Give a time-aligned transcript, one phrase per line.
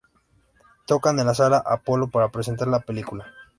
[0.87, 3.27] Tocan en la Sala Apolo para presentar la película.